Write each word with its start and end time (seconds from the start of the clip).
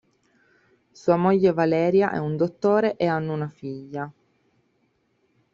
Sua 0.93 1.15
moglie 1.15 1.53
Valeria 1.53 2.11
e 2.11 2.17
un 2.17 2.35
dottore 2.35 2.97
e 2.97 3.05
hanno 3.05 3.33
una 3.33 3.49
figlia. 3.49 4.11